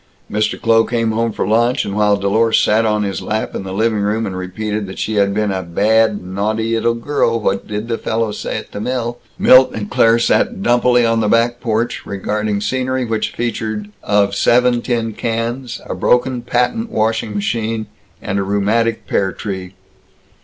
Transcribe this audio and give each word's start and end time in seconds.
Mr. 0.31 0.59
Kloh 0.59 0.83
came 0.83 1.11
home 1.11 1.31
for 1.31 1.45
lunch, 1.47 1.85
and 1.85 1.95
while 1.95 2.17
Dlorus 2.17 2.55
sat 2.57 2.87
on 2.87 3.03
his 3.03 3.21
lap 3.21 3.53
in 3.53 3.61
the 3.61 3.71
living 3.71 3.99
room, 3.99 4.25
and 4.25 4.35
repeated 4.35 4.87
that 4.87 4.97
she 4.97 5.17
had 5.17 5.31
been 5.31 5.51
a 5.51 5.61
"bad, 5.61 6.23
naughty, 6.23 6.75
'ittle 6.75 6.95
dirl 6.95 7.39
what 7.39 7.67
did 7.67 7.87
the 7.87 7.99
fellows 7.99 8.39
say 8.39 8.57
at 8.57 8.71
the 8.71 8.81
mill?" 8.81 9.19
Milt 9.37 9.73
and 9.75 9.91
Claire 9.91 10.17
sat 10.17 10.63
dumpily 10.63 11.05
on 11.05 11.19
the 11.19 11.27
back 11.29 11.59
porch, 11.59 12.03
regarding 12.03 12.61
scenery 12.61 13.05
which 13.05 13.29
featured 13.33 13.91
of 14.01 14.33
seven 14.33 14.81
tin 14.81 15.13
cans, 15.13 15.79
a 15.85 15.93
broken 15.93 16.41
patent 16.41 16.89
washing 16.89 17.35
machine, 17.35 17.85
and 18.23 18.39
a 18.39 18.43
rheumatic 18.43 19.05
pear 19.05 19.31
tree. 19.31 19.75